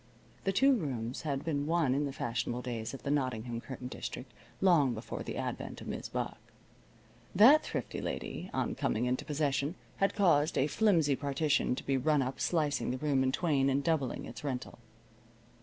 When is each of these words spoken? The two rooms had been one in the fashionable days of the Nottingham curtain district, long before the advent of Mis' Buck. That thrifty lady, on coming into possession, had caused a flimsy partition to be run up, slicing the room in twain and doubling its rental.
The 0.45 0.51
two 0.51 0.73
rooms 0.75 1.21
had 1.21 1.45
been 1.45 1.67
one 1.67 1.93
in 1.93 2.05
the 2.07 2.11
fashionable 2.11 2.63
days 2.63 2.95
of 2.95 3.03
the 3.03 3.11
Nottingham 3.11 3.61
curtain 3.61 3.87
district, 3.87 4.31
long 4.59 4.95
before 4.95 5.21
the 5.21 5.37
advent 5.37 5.79
of 5.79 5.85
Mis' 5.87 6.09
Buck. 6.09 6.39
That 7.35 7.61
thrifty 7.63 8.01
lady, 8.01 8.49
on 8.51 8.73
coming 8.73 9.05
into 9.05 9.23
possession, 9.25 9.75
had 9.97 10.15
caused 10.15 10.57
a 10.57 10.65
flimsy 10.65 11.15
partition 11.15 11.75
to 11.75 11.83
be 11.85 11.97
run 11.97 12.23
up, 12.23 12.39
slicing 12.39 12.89
the 12.89 12.97
room 12.97 13.21
in 13.21 13.31
twain 13.31 13.69
and 13.69 13.83
doubling 13.83 14.25
its 14.25 14.43
rental. 14.43 14.79